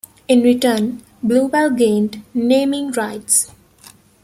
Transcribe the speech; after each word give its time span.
In 0.27 0.41
return, 0.41 1.03
Blue 1.21 1.47
Bell 1.47 1.69
gained 1.69 2.23
naming 2.33 2.89
rights. 2.91 3.51